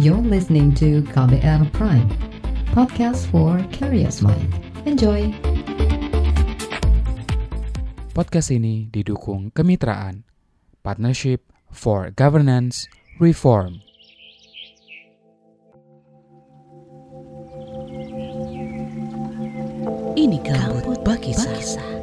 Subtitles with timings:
[0.00, 2.08] You're listening to KBR Prime,
[2.72, 4.48] podcast for curious mind.
[4.88, 5.28] Enjoy!
[8.16, 10.24] Podcast ini didukung kemitraan
[10.80, 12.88] Partnership for Governance
[13.20, 13.84] Reform.
[20.16, 22.01] Ini kabut bagi kisah.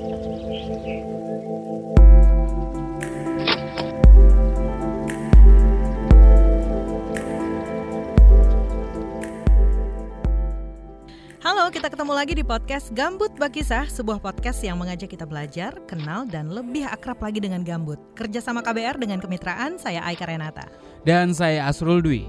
[11.69, 16.25] Halo, kita ketemu lagi di podcast Gambut Bakisah, sebuah podcast yang mengajak kita belajar, kenal,
[16.25, 18.01] dan lebih akrab lagi dengan gambut.
[18.18, 20.65] Kerja sama KBR dengan kemitraan, saya Aika Renata.
[21.05, 22.25] Dan saya Asrul Dwi.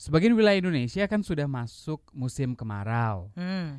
[0.00, 3.28] Sebagian wilayah Indonesia kan sudah masuk musim kemarau.
[3.36, 3.76] Hmm,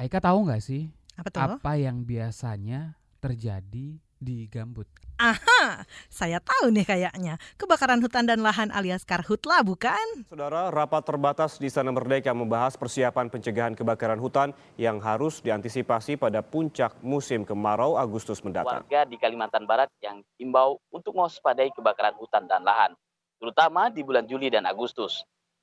[0.00, 1.60] Aika tahu nggak sih apa tuh?
[1.60, 4.88] apa yang biasanya terjadi di gambut?
[5.22, 7.38] Aha, saya tahu nih kayaknya.
[7.54, 10.26] Kebakaran hutan dan lahan alias karhutla, bukan?
[10.26, 16.42] Saudara, rapat terbatas di Sana Merdeka membahas persiapan pencegahan kebakaran hutan yang harus diantisipasi pada
[16.42, 18.82] puncak musim kemarau Agustus mendatang.
[18.82, 22.90] warga di Kalimantan Barat yang imbau untuk mewaspadai kebakaran hutan dan lahan,
[23.38, 25.22] terutama di bulan Juli dan Agustus.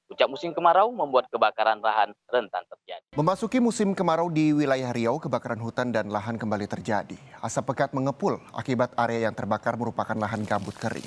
[0.09, 3.05] Puncak musim kemarau membuat kebakaran lahan rentan terjadi.
[3.13, 7.13] Memasuki musim kemarau di wilayah Riau, kebakaran hutan dan lahan kembali terjadi.
[7.45, 11.05] Asap pekat mengepul akibat area yang terbakar merupakan lahan gambut kering.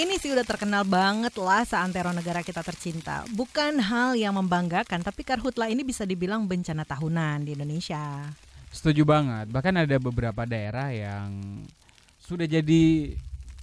[0.00, 3.28] Ini sih udah terkenal banget lah seantero negara kita tercinta.
[3.28, 8.32] Bukan hal yang membanggakan, tapi karhutla ini bisa dibilang bencana tahunan di Indonesia.
[8.72, 9.52] Setuju banget.
[9.52, 11.60] Bahkan ada beberapa daerah yang
[12.16, 13.12] sudah jadi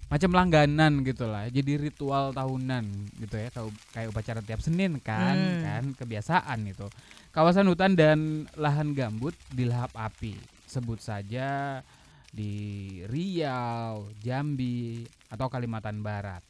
[0.08, 1.52] macam langganan gitu lah.
[1.52, 2.84] Jadi ritual tahunan
[3.20, 3.52] gitu ya.
[3.52, 5.64] Kayak, kayak upacara tiap Senin kan, Hmm.
[5.64, 6.88] kan kebiasaan itu.
[7.36, 10.40] Kawasan hutan dan lahan gambut dilahap api.
[10.64, 11.80] Sebut saja
[12.32, 12.54] di
[13.08, 16.44] Riau, Jambi, atau Kalimantan Barat.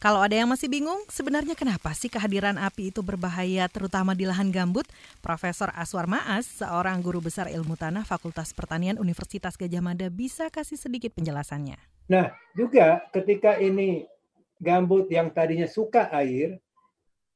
[0.00, 4.48] Kalau ada yang masih bingung, sebenarnya kenapa sih kehadiran api itu berbahaya terutama di lahan
[4.48, 4.88] gambut?
[5.20, 10.80] Profesor Aswar Maas, seorang guru besar ilmu tanah Fakultas Pertanian Universitas Gajah Mada bisa kasih
[10.80, 11.76] sedikit penjelasannya.
[12.08, 14.08] Nah, juga ketika ini
[14.56, 16.56] gambut yang tadinya suka air,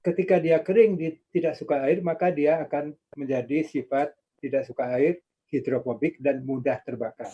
[0.00, 5.20] ketika dia kering di, tidak suka air, maka dia akan menjadi sifat tidak suka air,
[5.52, 7.28] hidrofobik dan mudah terbakar.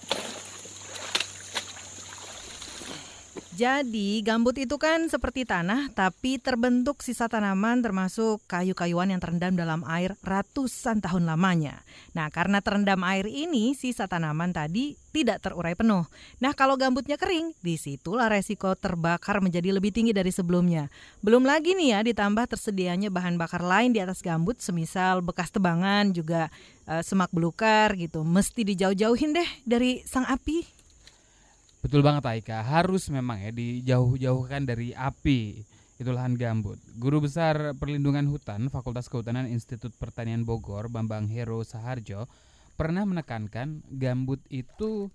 [3.50, 9.82] Jadi gambut itu kan seperti tanah tapi terbentuk sisa tanaman termasuk kayu-kayuan yang terendam dalam
[9.90, 11.82] air ratusan tahun lamanya.
[12.14, 16.06] Nah karena terendam air ini sisa tanaman tadi tidak terurai penuh.
[16.38, 20.86] Nah kalau gambutnya kering di situlah resiko terbakar menjadi lebih tinggi dari sebelumnya.
[21.18, 26.14] Belum lagi nih ya ditambah tersedianya bahan bakar lain di atas gambut semisal bekas tebangan
[26.14, 26.54] juga
[26.86, 28.22] eh, semak belukar gitu.
[28.22, 30.79] Mesti dijauh-jauhin deh dari sang api.
[31.80, 35.64] Betul banget Aika, harus memang ya dijauh-jauhkan dari api.
[35.96, 36.80] Itu lahan gambut.
[36.96, 42.28] Guru Besar Perlindungan Hutan Fakultas Kehutanan Institut Pertanian Bogor, Bambang Hero Saharjo,
[42.76, 45.08] pernah menekankan gambut itu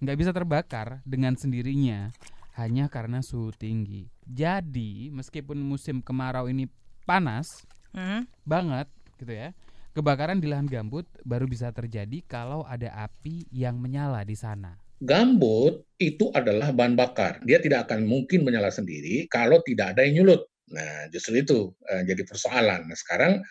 [0.00, 2.12] nggak bisa terbakar dengan sendirinya
[2.60, 4.08] hanya karena suhu tinggi.
[4.24, 6.68] Jadi meskipun musim kemarau ini
[7.04, 8.26] panas Hmm?
[8.42, 8.90] banget
[9.22, 9.54] gitu ya,
[9.94, 14.83] kebakaran di lahan gambut baru bisa terjadi kalau ada api yang menyala di sana.
[15.02, 17.40] Gambut itu adalah bahan bakar.
[17.46, 20.46] Dia tidak akan mungkin menyala sendiri kalau tidak ada yang nyulut.
[20.74, 22.90] Nah, justru itu eh, jadi persoalan.
[22.90, 23.42] Nah, sekarang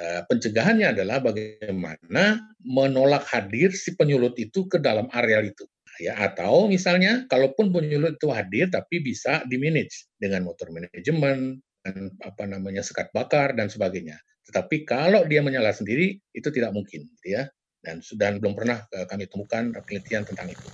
[0.00, 5.66] eh, pencegahannya adalah bagaimana menolak hadir si penyulut itu ke dalam areal itu.
[6.00, 12.48] Ya, atau misalnya kalaupun penyulut itu hadir tapi bisa dimanage dengan motor manajemen dan apa
[12.48, 14.16] namanya sekat bakar dan sebagainya.
[14.48, 17.44] Tetapi kalau dia menyala sendiri itu tidak mungkin, gitu ya.
[17.80, 20.68] Dan sudah belum pernah eh, kami temukan penelitian tentang itu.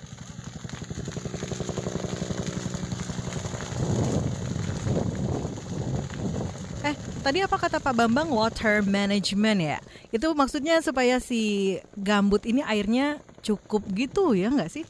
[6.83, 9.79] Eh, tadi apa kata Pak Bambang water management ya?
[10.11, 14.83] Itu maksudnya supaya si gambut ini airnya cukup gitu ya nggak sih?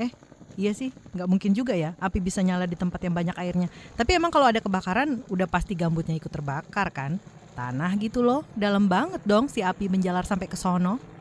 [0.00, 0.08] Eh,
[0.56, 3.68] iya sih, nggak mungkin juga ya api bisa nyala di tempat yang banyak airnya.
[4.00, 7.20] Tapi emang kalau ada kebakaran udah pasti gambutnya ikut terbakar kan?
[7.52, 11.13] Tanah gitu loh, dalam banget dong si api menjalar sampai ke sono.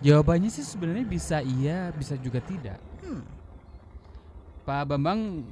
[0.00, 2.80] Jawabannya sih sebenarnya bisa iya, bisa juga tidak.
[3.04, 3.20] Hmm.
[4.64, 5.44] Pak Bambang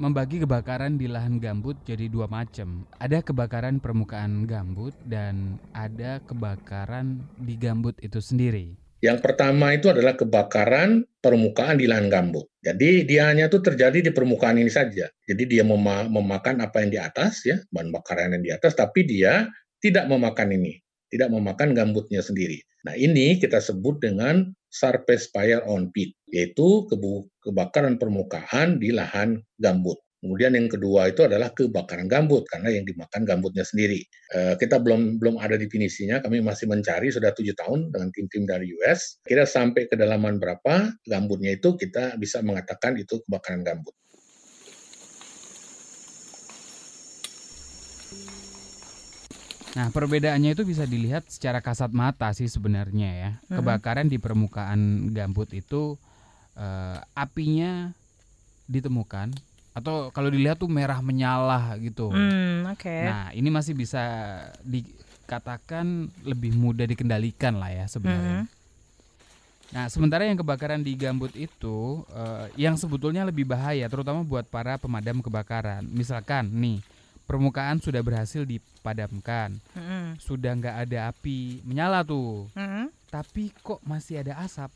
[0.00, 2.88] membagi kebakaran di lahan gambut jadi dua macam.
[2.96, 8.72] Ada kebakaran permukaan gambut dan ada kebakaran di gambut itu sendiri.
[9.04, 12.48] Yang pertama itu adalah kebakaran permukaan di lahan gambut.
[12.64, 15.08] Jadi dia hanya tuh terjadi di permukaan ini saja.
[15.28, 19.04] Jadi dia mema- memakan apa yang di atas ya, bahan bakaran yang di atas, tapi
[19.04, 19.48] dia
[19.80, 20.80] tidak memakan ini.
[21.10, 22.62] Tidak memakan gambutnya sendiri.
[22.86, 26.88] Nah ini kita sebut dengan surface fire on peat, yaitu
[27.44, 29.98] kebakaran permukaan di lahan gambut.
[30.20, 34.04] Kemudian yang kedua itu adalah kebakaran gambut karena yang dimakan gambutnya sendiri.
[34.36, 38.68] Uh, kita belum belum ada definisinya, kami masih mencari sudah tujuh tahun dengan tim-tim dari
[38.76, 39.16] US.
[39.24, 43.96] Kira sampai kedalaman berapa gambutnya itu kita bisa mengatakan itu kebakaran gambut.
[49.78, 53.30] Nah, perbedaannya itu bisa dilihat secara kasat mata sih sebenarnya ya.
[53.46, 53.62] Hmm.
[53.62, 55.94] Kebakaran di permukaan gambut itu
[56.58, 57.94] uh, apinya
[58.66, 59.34] ditemukan
[59.70, 62.10] atau kalau dilihat tuh merah menyala gitu.
[62.10, 63.06] Hmm, Okay.
[63.06, 64.02] Nah ini masih bisa
[64.66, 68.46] dikatakan lebih mudah dikendalikan lah ya sebenarnya.
[68.46, 68.58] Hmm.
[69.70, 74.74] Nah sementara yang kebakaran di gambut itu uh, yang sebetulnya lebih bahaya terutama buat para
[74.78, 75.86] pemadam kebakaran.
[75.86, 76.82] Misalkan nih
[77.30, 80.18] permukaan sudah berhasil dipadamkan, hmm.
[80.18, 82.90] sudah nggak ada api menyala tuh, hmm.
[83.06, 84.74] tapi kok masih ada asap.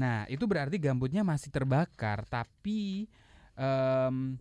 [0.00, 3.04] Nah itu berarti gambutnya masih terbakar tapi
[3.52, 4.40] um,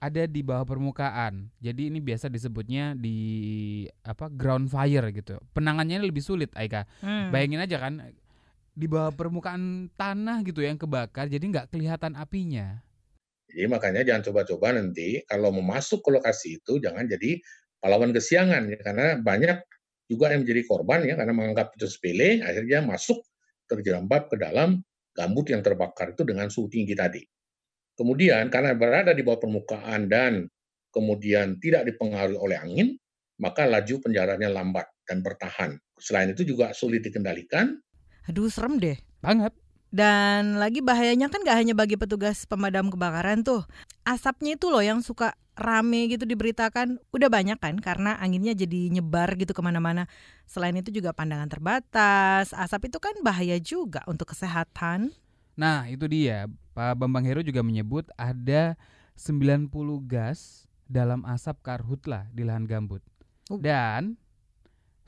[0.00, 1.52] ada di bawah permukaan.
[1.60, 5.36] Jadi ini biasa disebutnya di apa ground fire gitu.
[5.52, 6.88] Penangannya lebih sulit, Aika.
[7.04, 7.28] Hmm.
[7.28, 8.00] Bayangin aja kan
[8.72, 12.80] di bawah permukaan tanah gitu yang kebakar, jadi nggak kelihatan apinya.
[13.48, 17.40] Jadi makanya jangan coba-coba nanti kalau mau masuk ke lokasi itu jangan jadi
[17.80, 19.58] pahlawan kesiangan ya karena banyak
[20.08, 23.24] juga yang menjadi korban ya karena menganggap itu sepele akhirnya masuk
[23.68, 24.80] terjerembab ke dalam
[25.16, 27.24] gambut yang terbakar itu dengan suhu tinggi tadi.
[27.98, 30.46] Kemudian karena berada di bawah permukaan dan
[30.94, 32.88] kemudian tidak dipengaruhi oleh angin,
[33.42, 35.74] maka laju penjaranya lambat dan bertahan.
[35.98, 37.74] Selain itu juga sulit dikendalikan.
[38.30, 38.94] Aduh, serem deh.
[39.18, 39.50] Banget.
[39.88, 43.64] Dan lagi bahayanya kan gak hanya bagi petugas pemadam kebakaran tuh.
[44.04, 47.00] Asapnya itu loh yang suka rame gitu diberitakan.
[47.08, 50.04] Udah banyak kan karena anginnya jadi nyebar gitu ke mana-mana.
[50.44, 52.52] Selain itu juga pandangan terbatas.
[52.52, 55.12] Asap itu kan bahaya juga untuk kesehatan.
[55.58, 56.46] Nah itu dia
[56.76, 58.78] Pak Bambang Hero juga menyebut ada
[59.18, 59.72] 90
[60.06, 63.02] gas dalam asap karhutla di lahan gambut.
[63.50, 63.58] Oh.
[63.58, 64.20] Dan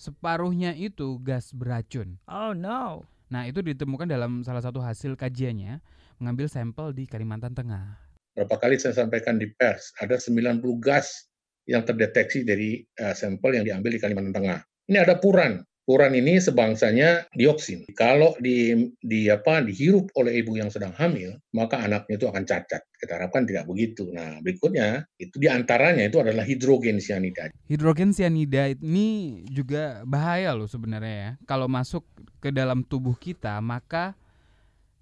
[0.00, 2.18] separuhnya itu gas beracun.
[2.26, 3.04] Oh no.
[3.30, 5.78] Nah, itu ditemukan dalam salah satu hasil kajiannya
[6.18, 7.94] mengambil sampel di Kalimantan Tengah.
[8.34, 11.30] Berapa kali saya sampaikan di pers, ada 90 gas
[11.62, 14.58] yang terdeteksi dari uh, sampel yang diambil di Kalimantan Tengah.
[14.90, 15.62] Ini ada puran.
[15.90, 17.82] Furan ini sebangsanya dioksin.
[17.98, 22.78] Kalau di, di apa dihirup oleh ibu yang sedang hamil, maka anaknya itu akan cacat.
[22.94, 24.06] Kita harapkan tidak begitu.
[24.14, 27.50] Nah, berikutnya itu di antaranya itu adalah hidrogen cyanida.
[27.66, 31.30] Hidrogen cyanida ini juga bahaya loh sebenarnya ya.
[31.42, 32.06] Kalau masuk
[32.38, 34.14] ke dalam tubuh kita, maka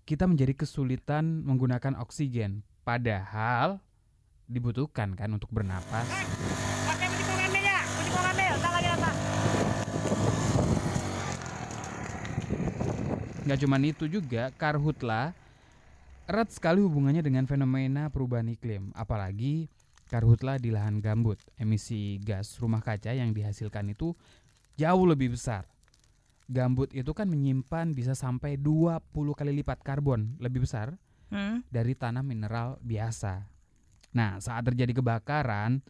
[0.08, 2.64] kita menjadi kesulitan menggunakan oksigen.
[2.80, 3.84] Padahal
[4.48, 6.08] dibutuhkan kan untuk bernapas.
[13.48, 15.32] Nggak cuma itu juga, karhutla
[16.28, 19.72] erat sekali hubungannya dengan fenomena perubahan iklim, apalagi
[20.12, 21.40] karhutla di lahan gambut.
[21.56, 24.12] Emisi gas rumah kaca yang dihasilkan itu
[24.76, 25.64] jauh lebih besar.
[26.44, 29.00] Gambut itu kan menyimpan bisa sampai 20
[29.32, 30.92] kali lipat karbon lebih besar
[31.32, 31.72] hmm?
[31.72, 33.48] dari tanah mineral biasa.
[34.12, 35.80] Nah, saat terjadi kebakaran,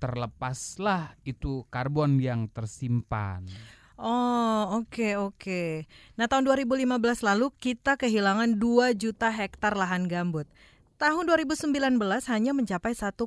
[0.00, 3.44] terlepaslah itu karbon yang tersimpan.
[3.94, 5.38] Oh, oke okay, oke.
[5.38, 5.70] Okay.
[6.18, 6.90] Nah, tahun 2015
[7.22, 10.50] lalu kita kehilangan 2 juta hektar lahan gambut.
[10.94, 11.74] Tahun 2019
[12.30, 13.18] hanya mencapai 1,6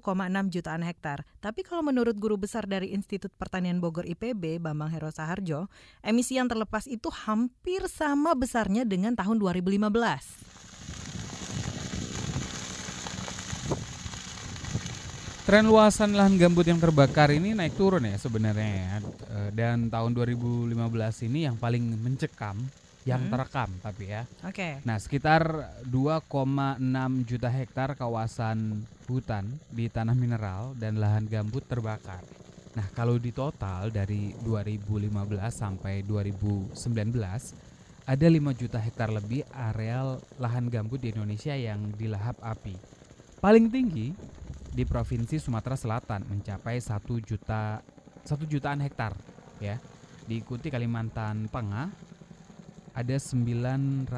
[0.51, 1.23] jutaan hektar.
[1.39, 5.71] Tapi kalau menurut guru besar dari Institut Pertanian Bogor IPB, Bambang Hero Saharjo,
[6.03, 10.66] emisi yang terlepas itu hampir sama besarnya dengan tahun 2015.
[15.47, 18.99] Tren luasan lahan gambut yang terbakar ini naik turun ya sebenarnya ya.
[18.99, 20.75] Eh, dan tahun 2015
[21.23, 22.59] ini yang paling mencekam
[23.07, 23.31] yang hmm.
[23.31, 24.27] terekam tapi ya.
[24.43, 24.51] Oke.
[24.51, 24.71] Okay.
[24.83, 26.83] Nah, sekitar 2,6
[27.23, 32.27] juta hektar kawasan hutan di tanah mineral dan lahan gambut terbakar.
[32.75, 35.15] Nah, kalau di total dari 2015
[35.47, 36.75] sampai 2019
[38.03, 42.75] ada 5 juta hektar lebih areal lahan gambut di Indonesia yang dilahap api.
[43.39, 44.11] Paling tinggi
[44.73, 47.83] di Provinsi Sumatera Selatan mencapai 1 juta
[48.27, 49.15] 1 jutaan hektar
[49.63, 49.79] ya.
[50.27, 51.87] Diikuti Kalimantan Tengah
[52.97, 54.09] ada 900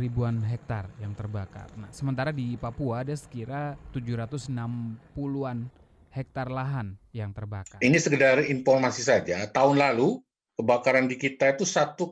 [0.00, 1.68] ribuan hektar yang terbakar.
[1.76, 5.68] Nah, sementara di Papua ada sekira 760-an
[6.08, 7.78] hektar lahan yang terbakar.
[7.84, 9.44] Ini sekedar informasi saja.
[9.52, 10.16] Tahun lalu
[10.56, 12.08] kebakaran di kita itu 1,64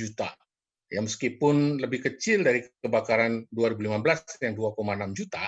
[0.00, 0.32] juta.
[0.86, 5.44] Ya meskipun lebih kecil dari kebakaran 2015 yang 2,6 juta,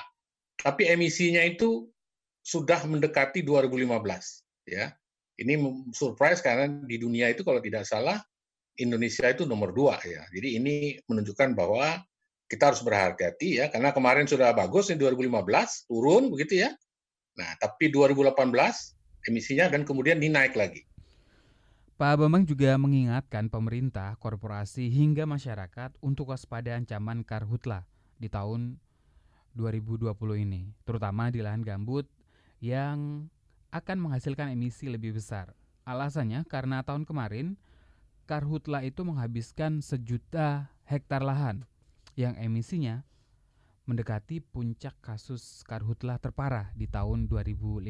[0.58, 1.86] tapi emisinya itu
[2.42, 3.86] sudah mendekati 2015
[4.68, 4.92] ya
[5.38, 5.54] ini
[5.94, 8.18] surprise karena di dunia itu kalau tidak salah
[8.78, 10.22] Indonesia itu nomor dua ya.
[10.30, 10.74] Jadi ini
[11.06, 12.02] menunjukkan bahwa
[12.48, 16.70] kita harus berhati-hati ya karena kemarin sudah bagus di 2015 turun begitu ya.
[17.38, 18.34] Nah, tapi 2018
[19.30, 20.82] emisinya dan kemudian dinaik lagi.
[21.98, 27.90] Pak Bambang juga mengingatkan pemerintah, korporasi hingga masyarakat untuk waspada ancaman karhutla
[28.22, 28.78] di tahun
[29.58, 32.06] 2020 ini, terutama di lahan gambut
[32.62, 33.26] yang
[33.74, 35.50] akan menghasilkan emisi lebih besar.
[35.82, 37.58] Alasannya karena tahun kemarin
[38.30, 41.66] karhutla itu menghabiskan sejuta hektar lahan
[42.14, 43.02] yang emisinya
[43.88, 47.88] mendekati puncak kasus karhutla terparah di tahun 2015.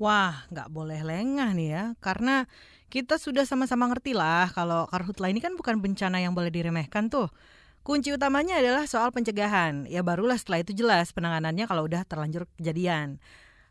[0.00, 2.48] Wah, nggak boleh lengah nih ya, karena
[2.88, 7.28] kita sudah sama-sama ngerti lah kalau karhutla ini kan bukan bencana yang boleh diremehkan tuh.
[7.86, 9.86] Kunci utamanya adalah soal pencegahan.
[9.86, 13.22] Ya barulah setelah itu jelas penanganannya kalau udah terlanjur kejadian.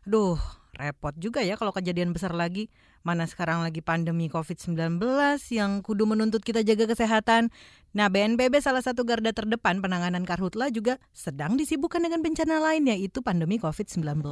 [0.08, 0.40] Duh,
[0.72, 2.72] repot juga ya kalau kejadian besar lagi.
[3.04, 4.96] Mana sekarang lagi pandemi COVID-19
[5.52, 7.52] yang kudu menuntut kita jaga kesehatan.
[7.92, 13.20] Nah, BNPB salah satu garda terdepan penanganan karhutla juga sedang disibukkan dengan bencana lain yaitu
[13.20, 14.24] pandemi COVID-19.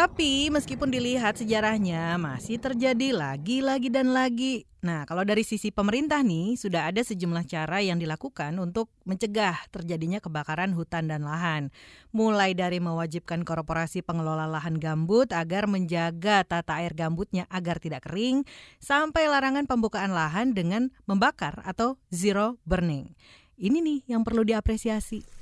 [0.00, 4.64] Tapi meskipun dilihat sejarahnya masih terjadi lagi, lagi, dan lagi.
[4.80, 10.16] Nah, kalau dari sisi pemerintah nih, sudah ada sejumlah cara yang dilakukan untuk mencegah terjadinya
[10.16, 11.68] kebakaran hutan dan lahan.
[12.16, 18.48] Mulai dari mewajibkan korporasi pengelola lahan gambut agar menjaga tata air gambutnya agar tidak kering,
[18.80, 23.12] sampai larangan pembukaan lahan dengan membakar atau zero burning.
[23.60, 25.39] Ini nih yang perlu diapresiasi.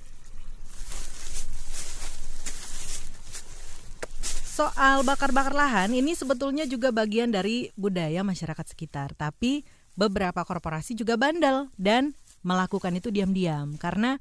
[4.58, 9.14] Soal bakar-bakar lahan ini sebetulnya juga bagian dari budaya masyarakat sekitar.
[9.14, 9.62] Tapi
[9.94, 12.10] beberapa korporasi juga bandel dan
[12.42, 14.18] melakukan itu diam-diam karena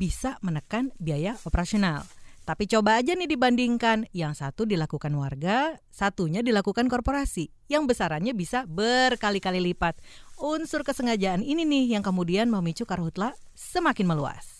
[0.00, 2.00] bisa menekan biaya operasional.
[2.48, 8.68] Tapi coba aja nih dibandingkan, yang satu dilakukan warga, satunya dilakukan korporasi, yang besarannya bisa
[8.68, 9.96] berkali-kali lipat.
[10.40, 14.53] Unsur kesengajaan ini nih yang kemudian memicu karhutla semakin meluas.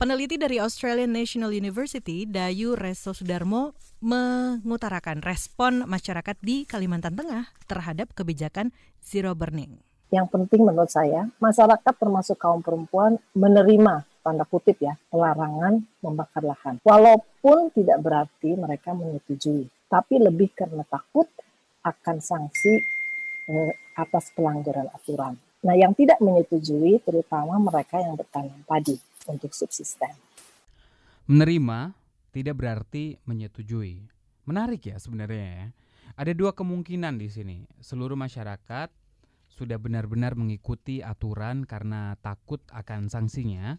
[0.00, 8.08] Peneliti dari Australian National University, Dayu Reso Sudarmo, mengutarakan respon masyarakat di Kalimantan Tengah terhadap
[8.16, 8.72] kebijakan
[9.04, 9.76] zero burning.
[10.08, 16.80] Yang penting menurut saya, masyarakat termasuk kaum perempuan menerima tanda kutip ya larangan membakar lahan.
[16.80, 21.28] Walaupun tidak berarti mereka menyetujui, tapi lebih karena takut
[21.84, 22.80] akan sanksi
[23.52, 25.36] eh, atas pelanggaran aturan.
[25.60, 28.96] Nah, yang tidak menyetujui terutama mereka yang bertanam padi
[29.28, 30.14] untuk subsisten.
[31.28, 31.92] Menerima
[32.30, 34.06] tidak berarti menyetujui.
[34.46, 35.66] Menarik ya sebenarnya ya.
[36.16, 37.66] Ada dua kemungkinan di sini.
[37.82, 38.90] Seluruh masyarakat
[39.50, 43.76] sudah benar-benar mengikuti aturan karena takut akan sanksinya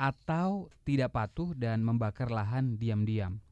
[0.00, 3.42] atau tidak patuh dan membakar lahan diam-diam.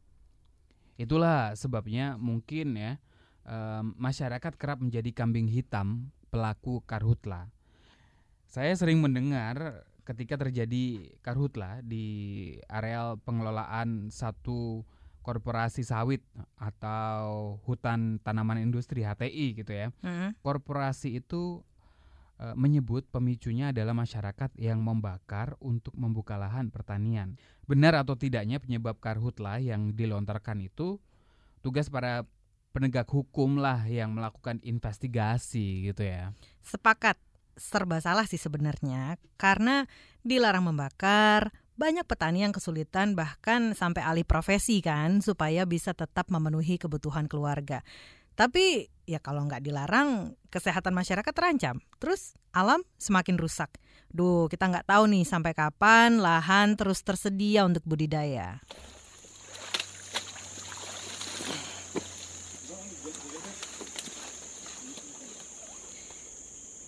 [0.97, 2.99] Itulah sebabnya mungkin ya
[3.97, 7.49] masyarakat kerap menjadi kambing hitam pelaku karhutla.
[8.49, 14.89] Saya sering mendengar ketika terjadi karhutla di areal pengelolaan satu
[15.21, 16.25] korporasi sawit
[16.57, 19.93] atau hutan tanaman industri HTI gitu ya.
[20.01, 20.33] Hmm.
[20.41, 21.61] Korporasi itu
[22.41, 27.37] e, menyebut pemicunya adalah masyarakat yang membakar untuk membuka lahan pertanian.
[27.69, 30.97] Benar atau tidaknya penyebab karhutla yang dilontarkan itu
[31.61, 32.25] tugas para
[32.73, 36.33] penegak hukum lah yang melakukan investigasi gitu ya.
[36.65, 37.28] Sepakat
[37.59, 39.85] serba salah sih sebenarnya karena
[40.23, 46.75] dilarang membakar, banyak petani yang kesulitan bahkan sampai alih profesi kan supaya bisa tetap memenuhi
[46.75, 47.87] kebutuhan keluarga.
[48.35, 51.83] Tapi ya kalau nggak dilarang kesehatan masyarakat terancam.
[51.99, 53.71] Terus alam semakin rusak.
[54.11, 58.63] Duh kita nggak tahu nih sampai kapan lahan terus tersedia untuk budidaya.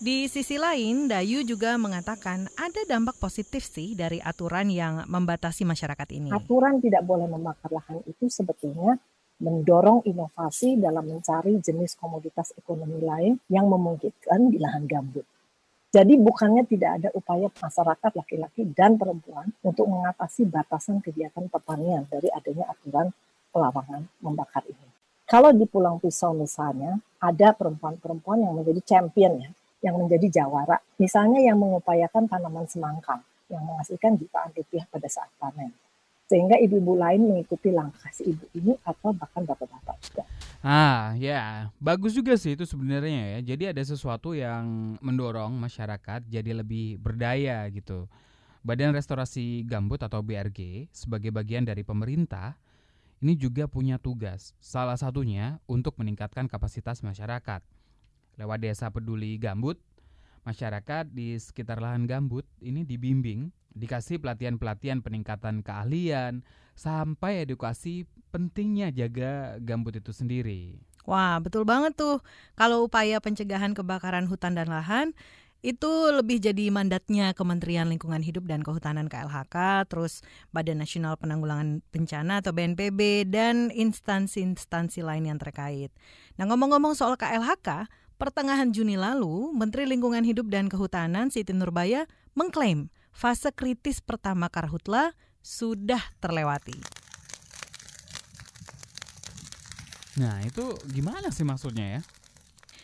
[0.01, 6.09] Di sisi lain, Dayu juga mengatakan ada dampak positif sih dari aturan yang membatasi masyarakat
[6.17, 6.33] ini.
[6.33, 8.97] Aturan tidak boleh membakar lahan itu sebetulnya
[9.37, 15.21] mendorong inovasi dalam mencari jenis komoditas ekonomi lain yang memungkinkan di lahan gambut.
[15.93, 22.25] Jadi bukannya tidak ada upaya masyarakat laki-laki dan perempuan untuk mengatasi batasan kegiatan pertanian dari
[22.33, 23.13] adanya aturan
[23.53, 24.87] pelarangan membakar ini.
[25.29, 29.51] Kalau di Pulau Pisau misalnya, ada perempuan-perempuan yang menjadi champion ya,
[29.81, 30.77] yang menjadi jawara.
[31.01, 33.21] Misalnya yang mengupayakan tanaman semangka
[33.51, 35.73] yang menghasilkan jutaan rupiah pada saat panen.
[36.31, 40.23] sehingga ibu-ibu lain mengikuti langkah si ibu ini atau bahkan bapak-bapak juga.
[40.63, 43.39] Ah, ya, bagus juga sih itu sebenarnya ya.
[43.51, 48.07] Jadi ada sesuatu yang mendorong masyarakat jadi lebih berdaya gitu.
[48.63, 52.55] Badan Restorasi Gambut atau BRG sebagai bagian dari pemerintah
[53.19, 54.55] ini juga punya tugas.
[54.63, 57.59] Salah satunya untuk meningkatkan kapasitas masyarakat.
[58.39, 59.79] Lewat Desa Peduli Gambut,
[60.47, 66.43] masyarakat di sekitar lahan gambut ini dibimbing dikasih pelatihan-pelatihan peningkatan keahlian
[66.75, 70.81] sampai edukasi pentingnya jaga gambut itu sendiri.
[71.07, 72.21] Wah, betul banget tuh.
[72.53, 75.17] Kalau upaya pencegahan kebakaran hutan dan lahan
[75.61, 82.41] itu lebih jadi mandatnya Kementerian Lingkungan Hidup dan Kehutanan KLHK, terus Badan Nasional Penanggulangan Bencana
[82.41, 85.93] atau BNPB dan instansi-instansi lain yang terkait.
[86.41, 87.85] Nah, ngomong-ngomong soal KLHK,
[88.21, 92.05] pertengahan Juni lalu, Menteri Lingkungan Hidup dan Kehutanan Siti Nurbaya
[92.37, 96.77] mengklaim fase kritis pertama karhutla sudah terlewati.
[100.21, 102.01] Nah, itu gimana sih maksudnya ya?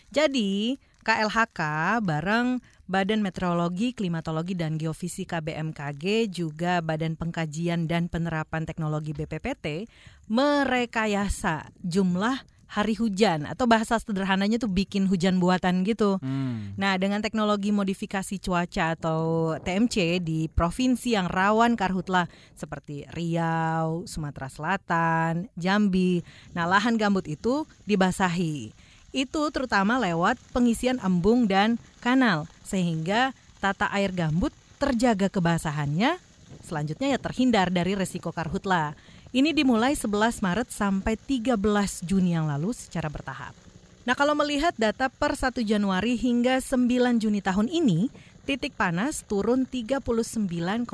[0.09, 1.61] Jadi, KLHK
[2.01, 2.57] bareng
[2.89, 9.85] Badan Meteorologi, Klimatologi, dan Geofisika BMKG juga Badan Pengkajian dan Penerapan Teknologi BPPT
[10.31, 16.19] merekayasa jumlah hari hujan atau bahasa sederhananya tuh bikin hujan buatan gitu.
[16.19, 16.75] Hmm.
[16.75, 24.51] Nah, dengan teknologi modifikasi cuaca atau TMC di provinsi yang rawan karhutlah seperti Riau, Sumatera
[24.51, 26.21] Selatan, Jambi.
[26.51, 28.75] Nah, lahan gambut itu dibasahi.
[29.15, 33.31] Itu terutama lewat pengisian embung dan kanal sehingga
[33.63, 36.19] tata air gambut terjaga kebasahannya.
[36.61, 38.93] Selanjutnya ya terhindar dari resiko karhutlah.
[39.37, 41.61] Ini dimulai 11 Maret sampai 13
[42.01, 43.53] Juni yang lalu secara bertahap.
[44.01, 48.09] Nah kalau melihat data per 1 Januari hingga 9 Juni tahun ini,
[48.49, 50.89] titik panas turun 39,39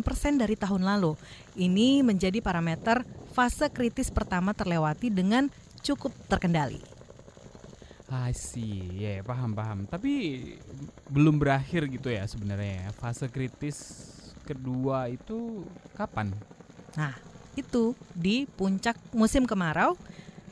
[0.00, 1.20] persen dari tahun lalu.
[1.52, 3.04] Ini menjadi parameter
[3.36, 5.52] fase kritis pertama terlewati dengan
[5.84, 6.80] cukup terkendali.
[8.08, 9.84] I see, ya yeah, paham paham.
[9.84, 10.12] Tapi
[11.12, 12.88] belum berakhir gitu ya sebenarnya.
[12.88, 12.96] ya.
[12.96, 13.76] Fase kritis
[14.48, 16.32] kedua itu kapan?
[16.94, 19.96] Nah, itu di puncak musim kemarau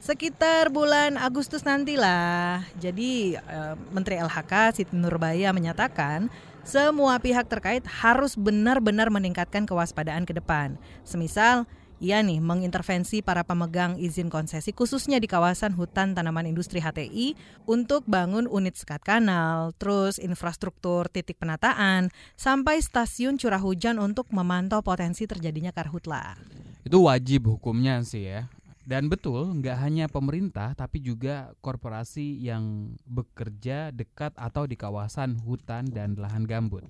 [0.02, 2.66] sekitar bulan Agustus nantilah.
[2.82, 6.26] Jadi eh, Menteri LHK Siti Nurbaya menyatakan
[6.66, 10.74] semua pihak terkait harus benar-benar meningkatkan kewaspadaan ke depan.
[11.06, 11.70] Semisal
[12.02, 17.38] ia nih mengintervensi para pemegang izin konsesi khususnya di kawasan hutan tanaman industri HTI
[17.70, 24.82] untuk bangun unit sekat kanal, terus infrastruktur titik penataan, sampai stasiun curah hujan untuk memantau
[24.82, 26.34] potensi terjadinya karhutla.
[26.82, 28.50] Itu wajib hukumnya sih ya.
[28.82, 35.86] Dan betul, nggak hanya pemerintah tapi juga korporasi yang bekerja dekat atau di kawasan hutan
[35.86, 36.82] dan lahan gambut.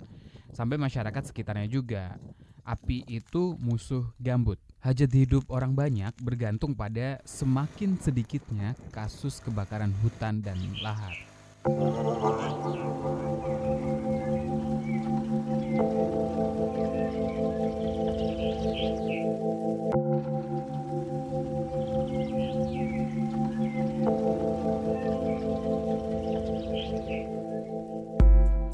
[0.53, 2.17] Sampai masyarakat sekitarnya juga.
[2.63, 4.55] Api itu musuh gambut.
[4.79, 11.13] Hajat hidup orang banyak bergantung pada semakin sedikitnya kasus kebakaran hutan dan lahan.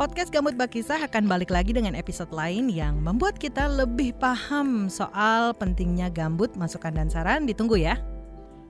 [0.10, 5.54] Podcast Gambut Bakisah akan balik lagi dengan episode lain yang membuat kita lebih paham soal
[5.54, 7.46] pentingnya gambut, masukan dan saran.
[7.46, 8.02] Ditunggu ya.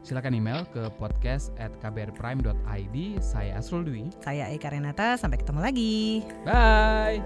[0.04, 3.23] Silakan email ke podcast at kbrprime.id.
[3.23, 4.12] Saya Asrul Dwi.
[4.19, 6.28] Saya Eka Renata, sampai ketemu lagi.
[6.43, 7.23] Bye.